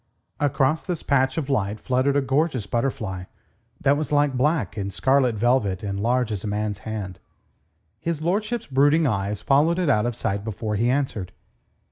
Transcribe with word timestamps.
Across 0.39 0.81
this 0.85 1.03
patch 1.03 1.37
of 1.37 1.47
light 1.47 1.79
fluttered 1.79 2.15
a 2.15 2.23
gorgeous 2.23 2.65
butterfly, 2.65 3.25
that 3.79 3.97
was 3.97 4.11
like 4.11 4.35
black 4.35 4.75
and 4.75 4.91
scarlet 4.91 5.35
velvet 5.35 5.83
and 5.83 5.99
large 5.99 6.31
as 6.31 6.43
a 6.43 6.47
man's 6.47 6.79
hand. 6.89 7.19
His 7.99 8.19
lordship's 8.19 8.65
brooding 8.65 9.05
eyes 9.05 9.41
followed 9.41 9.77
it 9.77 9.89
out 9.91 10.07
of 10.07 10.15
sight 10.15 10.43
before 10.43 10.73
he 10.75 10.89
answered. 10.89 11.33